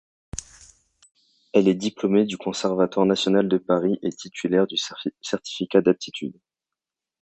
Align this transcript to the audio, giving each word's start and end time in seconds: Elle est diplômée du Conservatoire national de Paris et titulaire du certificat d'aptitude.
Elle 1.53 1.67
est 1.67 1.75
diplômée 1.75 2.25
du 2.25 2.35
Conservatoire 2.35 3.05
national 3.05 3.47
de 3.47 3.59
Paris 3.59 3.99
et 4.01 4.09
titulaire 4.11 4.65
du 4.65 4.75
certificat 5.21 5.81
d'aptitude. 5.81 6.39